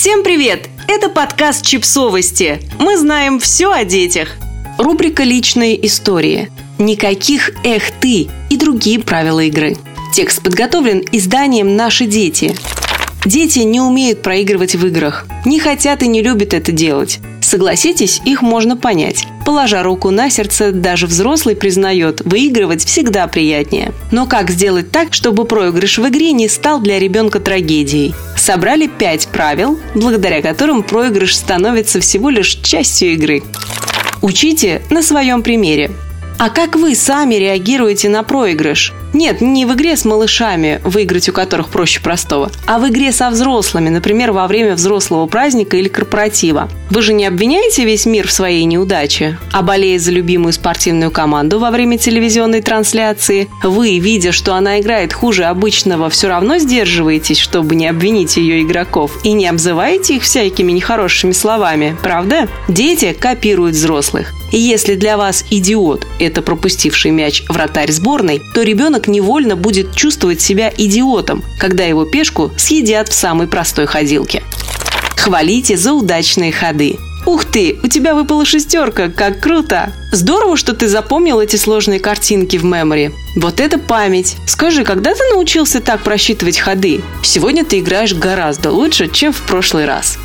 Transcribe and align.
Всем 0.00 0.22
привет! 0.22 0.68
Это 0.86 1.08
подкаст 1.08 1.66
«Чипсовости». 1.66 2.60
Мы 2.78 2.96
знаем 2.96 3.40
все 3.40 3.72
о 3.72 3.82
детях. 3.82 4.36
Рубрика 4.78 5.24
«Личные 5.24 5.84
истории». 5.88 6.52
Никаких 6.78 7.50
«эх 7.64 7.90
ты» 8.00 8.28
и 8.48 8.56
другие 8.56 9.00
правила 9.00 9.40
игры. 9.40 9.76
Текст 10.14 10.40
подготовлен 10.40 11.02
изданием 11.10 11.74
«Наши 11.74 12.06
дети». 12.06 12.54
Дети 13.24 13.60
не 13.60 13.80
умеют 13.80 14.22
проигрывать 14.22 14.74
в 14.74 14.86
играх, 14.86 15.26
не 15.44 15.58
хотят 15.58 16.02
и 16.02 16.08
не 16.08 16.22
любят 16.22 16.54
это 16.54 16.72
делать. 16.72 17.18
Согласитесь, 17.40 18.20
их 18.24 18.42
можно 18.42 18.76
понять. 18.76 19.26
Положа 19.44 19.82
руку 19.82 20.10
на 20.10 20.30
сердце, 20.30 20.70
даже 20.70 21.06
взрослый 21.06 21.56
признает, 21.56 22.20
выигрывать 22.24 22.84
всегда 22.84 23.26
приятнее. 23.26 23.92
Но 24.12 24.26
как 24.26 24.50
сделать 24.50 24.90
так, 24.90 25.14
чтобы 25.14 25.46
проигрыш 25.46 25.98
в 25.98 26.08
игре 26.08 26.32
не 26.32 26.48
стал 26.48 26.80
для 26.80 26.98
ребенка 26.98 27.40
трагедией? 27.40 28.14
Собрали 28.36 28.86
пять 28.86 29.28
правил, 29.28 29.78
благодаря 29.94 30.42
которым 30.42 30.82
проигрыш 30.82 31.34
становится 31.34 32.00
всего 32.00 32.30
лишь 32.30 32.58
частью 32.62 33.14
игры. 33.14 33.42
Учите 34.20 34.82
на 34.90 35.02
своем 35.02 35.42
примере. 35.42 35.90
А 36.38 36.50
как 36.50 36.76
вы 36.76 36.94
сами 36.94 37.34
реагируете 37.34 38.08
на 38.08 38.22
проигрыш? 38.22 38.92
Нет, 39.12 39.40
не 39.40 39.66
в 39.66 39.74
игре 39.74 39.96
с 39.96 40.04
малышами, 40.04 40.80
выиграть 40.84 41.28
у 41.28 41.32
которых 41.32 41.68
проще 41.68 42.00
простого, 42.00 42.52
а 42.66 42.78
в 42.78 42.88
игре 42.88 43.10
со 43.10 43.30
взрослыми, 43.30 43.88
например, 43.88 44.30
во 44.30 44.46
время 44.46 44.74
взрослого 44.74 45.26
праздника 45.26 45.76
или 45.76 45.88
корпоратива. 45.88 46.68
Вы 46.90 47.02
же 47.02 47.12
не 47.12 47.26
обвиняете 47.26 47.84
весь 47.84 48.06
мир 48.06 48.28
в 48.28 48.32
своей 48.32 48.64
неудаче, 48.66 49.36
а 49.52 49.62
болея 49.62 49.98
за 49.98 50.12
любимую 50.12 50.52
спортивную 50.52 51.10
команду 51.10 51.58
во 51.58 51.72
время 51.72 51.98
телевизионной 51.98 52.62
трансляции, 52.62 53.48
вы, 53.64 53.98
видя, 53.98 54.30
что 54.30 54.54
она 54.54 54.78
играет 54.78 55.12
хуже 55.12 55.44
обычного, 55.44 56.08
все 56.08 56.28
равно 56.28 56.58
сдерживаетесь, 56.58 57.38
чтобы 57.38 57.74
не 57.74 57.88
обвинить 57.88 58.36
ее 58.36 58.62
игроков, 58.62 59.10
и 59.24 59.32
не 59.32 59.48
обзываете 59.48 60.16
их 60.16 60.22
всякими 60.22 60.70
нехорошими 60.70 61.32
словами, 61.32 61.96
правда? 62.00 62.46
Дети 62.68 63.16
копируют 63.18 63.74
взрослых. 63.74 64.37
И 64.52 64.58
если 64.58 64.94
для 64.94 65.16
вас 65.16 65.44
идиот– 65.50 66.06
это 66.18 66.42
пропустивший 66.42 67.10
мяч 67.10 67.42
вратарь 67.48 67.92
сборной, 67.92 68.40
то 68.54 68.62
ребенок 68.62 69.08
невольно 69.08 69.56
будет 69.56 69.94
чувствовать 69.94 70.40
себя 70.40 70.72
идиотом, 70.76 71.44
когда 71.58 71.84
его 71.84 72.04
пешку 72.04 72.50
съедят 72.56 73.08
в 73.08 73.14
самой 73.14 73.46
простой 73.46 73.86
ходилке. 73.86 74.42
Хвалите 75.16 75.76
за 75.76 75.92
удачные 75.92 76.52
ходы. 76.52 76.96
Ух 77.26 77.44
ты, 77.44 77.78
у 77.82 77.88
тебя 77.88 78.14
выпала 78.14 78.46
шестерка, 78.46 79.10
как 79.10 79.40
круто! 79.40 79.92
Здорово, 80.12 80.56
что 80.56 80.72
ты 80.72 80.88
запомнил 80.88 81.40
эти 81.40 81.56
сложные 81.56 82.00
картинки 82.00 82.56
в 82.56 82.64
мемори. 82.64 83.10
Вот 83.36 83.60
это 83.60 83.78
память. 83.78 84.36
Скажи, 84.46 84.82
когда 84.84 85.14
ты 85.14 85.22
научился 85.34 85.80
так 85.80 86.02
просчитывать 86.02 86.58
ходы? 86.58 87.02
Сегодня 87.22 87.66
ты 87.66 87.80
играешь 87.80 88.14
гораздо 88.14 88.70
лучше, 88.70 89.08
чем 89.08 89.34
в 89.34 89.42
прошлый 89.42 89.84
раз. 89.84 90.16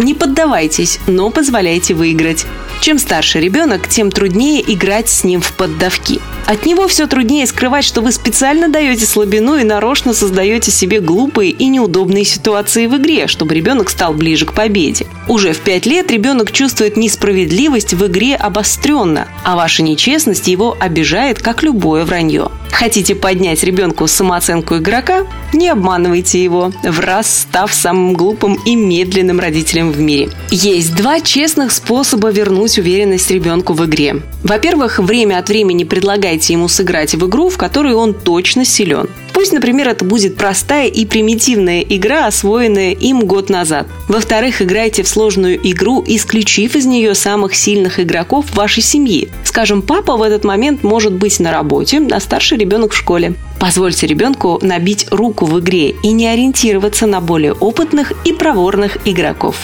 Не 0.00 0.14
поддавайтесь, 0.14 0.98
но 1.06 1.28
позволяйте 1.28 1.92
выиграть. 1.92 2.46
Чем 2.80 2.98
старше 2.98 3.38
ребенок, 3.38 3.86
тем 3.86 4.10
труднее 4.10 4.64
играть 4.66 5.10
с 5.10 5.24
ним 5.24 5.42
в 5.42 5.52
поддавки. 5.52 6.20
От 6.46 6.64
него 6.64 6.88
все 6.88 7.06
труднее 7.06 7.46
скрывать, 7.46 7.84
что 7.84 8.00
вы 8.00 8.10
специально 8.10 8.70
даете 8.70 9.04
слабину 9.04 9.56
и 9.56 9.64
нарочно 9.64 10.14
создаете 10.14 10.70
себе 10.70 11.00
глупые 11.00 11.50
и 11.50 11.66
неудобные 11.66 12.24
ситуации 12.24 12.86
в 12.86 12.96
игре, 12.96 13.26
чтобы 13.26 13.54
ребенок 13.54 13.90
стал 13.90 14.14
ближе 14.14 14.46
к 14.46 14.54
победе. 14.54 15.06
Уже 15.28 15.52
в 15.52 15.60
5 15.60 15.84
лет 15.84 16.10
ребенок 16.10 16.50
чувствует 16.50 16.96
несправедливость 16.96 17.92
в 17.92 18.06
игре 18.06 18.36
обостренно, 18.36 19.28
а 19.44 19.54
ваша 19.54 19.82
нечестность 19.82 20.48
его 20.48 20.74
обижает, 20.80 21.42
как 21.42 21.62
любое 21.62 22.06
вранье. 22.06 22.50
Хотите 22.80 23.14
поднять 23.14 23.62
ребенку 23.62 24.06
самооценку 24.06 24.78
игрока? 24.78 25.26
Не 25.52 25.68
обманывайте 25.68 26.42
его, 26.42 26.72
в 26.82 26.98
раз 27.00 27.40
став 27.40 27.74
самым 27.74 28.14
глупым 28.14 28.54
и 28.64 28.74
медленным 28.74 29.38
родителем 29.38 29.92
в 29.92 30.00
мире. 30.00 30.30
Есть 30.50 30.94
два 30.94 31.20
честных 31.20 31.72
способа 31.72 32.30
вернуть 32.30 32.78
уверенность 32.78 33.30
ребенку 33.30 33.74
в 33.74 33.84
игре. 33.84 34.22
Во-первых, 34.42 34.98
время 34.98 35.36
от 35.36 35.50
времени 35.50 35.84
предлагайте 35.84 36.54
ему 36.54 36.68
сыграть 36.68 37.14
в 37.14 37.28
игру, 37.28 37.50
в 37.50 37.58
которой 37.58 37.92
он 37.92 38.14
точно 38.14 38.64
силен. 38.64 39.10
Пусть, 39.40 39.54
например, 39.54 39.88
это 39.88 40.04
будет 40.04 40.36
простая 40.36 40.86
и 40.86 41.06
примитивная 41.06 41.80
игра, 41.80 42.26
освоенная 42.26 42.90
им 42.90 43.20
год 43.20 43.48
назад. 43.48 43.86
Во-вторых, 44.06 44.60
играйте 44.60 45.02
в 45.02 45.08
сложную 45.08 45.58
игру, 45.70 46.04
исключив 46.06 46.76
из 46.76 46.84
нее 46.84 47.14
самых 47.14 47.54
сильных 47.54 48.00
игроков 48.00 48.44
вашей 48.54 48.82
семьи. 48.82 49.30
Скажем, 49.44 49.80
папа 49.80 50.18
в 50.18 50.22
этот 50.22 50.44
момент 50.44 50.82
может 50.82 51.14
быть 51.14 51.40
на 51.40 51.52
работе, 51.52 52.06
а 52.12 52.20
старший 52.20 52.58
ребенок 52.58 52.92
в 52.92 52.96
школе. 52.98 53.32
Позвольте 53.58 54.06
ребенку 54.06 54.58
набить 54.60 55.06
руку 55.10 55.46
в 55.46 55.58
игре 55.58 55.94
и 56.02 56.12
не 56.12 56.26
ориентироваться 56.26 57.06
на 57.06 57.22
более 57.22 57.54
опытных 57.54 58.12
и 58.26 58.34
проворных 58.34 58.98
игроков. 59.06 59.56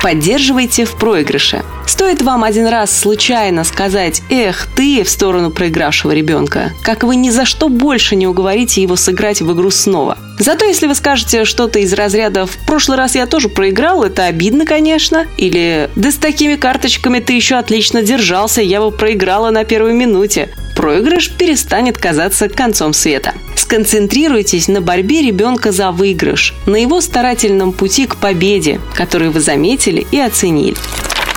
Поддерживайте 0.00 0.84
в 0.84 0.96
проигрыше. 0.96 1.64
Стоит 1.86 2.22
вам 2.22 2.44
один 2.44 2.66
раз 2.66 2.96
случайно 2.96 3.64
сказать 3.64 4.22
«эх, 4.30 4.68
ты» 4.76 5.02
в 5.02 5.08
сторону 5.08 5.50
проигравшего 5.50 6.12
ребенка, 6.12 6.72
как 6.82 7.02
вы 7.02 7.16
ни 7.16 7.30
за 7.30 7.44
что 7.44 7.68
больше 7.68 8.16
не 8.16 8.26
уговорите 8.26 8.82
его 8.82 8.96
сыграть 8.96 9.40
в 9.40 9.52
игру 9.52 9.70
снова. 9.70 10.18
Зато 10.38 10.64
если 10.64 10.86
вы 10.86 10.94
скажете 10.94 11.44
что-то 11.44 11.78
из 11.78 11.92
разряда 11.92 12.46
«в 12.46 12.56
прошлый 12.66 12.98
раз 12.98 13.14
я 13.14 13.26
тоже 13.26 13.48
проиграл, 13.48 14.04
это 14.04 14.26
обидно, 14.26 14.66
конечно», 14.66 15.26
или 15.36 15.90
«да 15.96 16.10
с 16.10 16.16
такими 16.16 16.56
карточками 16.56 17.20
ты 17.20 17.32
еще 17.32 17.56
отлично 17.56 18.02
держался, 18.02 18.60
я 18.62 18.80
бы 18.80 18.90
проиграла 18.90 19.50
на 19.50 19.64
первой 19.64 19.92
минуте», 19.92 20.50
проигрыш 20.76 21.30
перестанет 21.30 21.98
казаться 21.98 22.48
концом 22.48 22.92
света. 22.92 23.34
Сконцентрируйтесь 23.56 24.68
на 24.68 24.80
борьбе 24.80 25.22
ребенка 25.22 25.72
за 25.72 25.90
выигрыш, 25.90 26.54
на 26.66 26.76
его 26.76 27.00
старательном 27.00 27.72
пути 27.72 28.06
к 28.06 28.16
победе, 28.16 28.80
который 28.94 29.30
вы 29.30 29.40
заметили 29.40 30.06
и 30.12 30.20
оценили. 30.20 30.76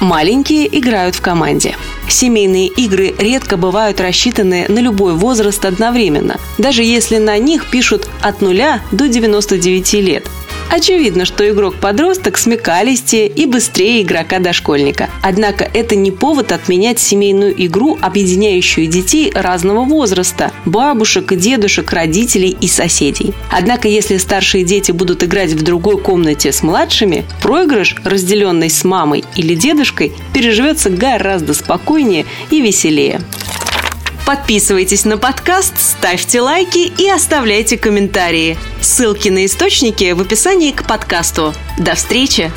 Маленькие 0.02 0.68
играют 0.78 1.16
в 1.16 1.22
команде. 1.22 1.76
Семейные 2.08 2.68
игры 2.68 3.16
редко 3.18 3.58
бывают 3.58 4.00
рассчитаны 4.00 4.66
на 4.70 4.80
любой 4.80 5.14
возраст 5.14 5.66
одновременно, 5.66 6.38
даже 6.58 6.84
если 6.84 7.18
на 7.18 7.38
них 7.38 7.70
пишут 7.70 8.08
от 8.22 8.42
0 8.42 8.82
до 8.92 9.08
99 9.08 9.94
лет. 9.96 10.28
Очевидно, 10.70 11.26
что 11.26 11.50
игрок-подросток 11.50 12.38
смекалистее 12.38 13.28
и 13.28 13.46
быстрее 13.46 14.04
игрока-дошкольника. 14.04 15.09
Однако 15.22 15.70
это 15.74 15.96
не 15.96 16.12
повод 16.12 16.52
отменять 16.52 17.00
семейную 17.00 17.54
игру, 17.66 17.98
объединяющую 18.02 18.88
детей 18.88 19.32
разного 19.34 19.84
возраста– 19.84 20.52
бабушек, 20.66 21.34
дедушек, 21.36 21.92
родителей 21.92 22.56
и 22.60 22.68
соседей. 22.68 23.34
Однако, 23.50 23.88
если 23.88 24.18
старшие 24.18 24.64
дети 24.64 24.92
будут 24.92 25.24
играть 25.24 25.52
в 25.52 25.62
другой 25.62 26.00
комнате 26.00 26.52
с 26.52 26.64
младшими, 26.64 27.26
проигрыш, 27.42 27.96
разделенный 28.04 28.70
с 28.70 28.84
мамой 28.84 29.24
или 29.36 29.56
дедушкой, 29.56 30.14
переживется 30.34 30.90
гораздо 30.90 31.54
спокойнее 31.54 32.26
и 32.50 32.62
веселее. 32.62 33.22
Подписывайтесь 34.26 35.06
на 35.06 35.18
подкаст, 35.18 35.74
ставьте 35.80 36.40
лайки 36.40 36.92
и 37.02 37.10
оставляйте 37.10 37.78
комментарии. 37.78 38.58
Ссылки 38.80 39.30
на 39.30 39.46
источники 39.46 40.12
в 40.12 40.22
описании 40.22 40.72
к 40.72 40.86
подкасту. 40.86 41.54
До 41.80 41.96
встречи! 41.96 42.52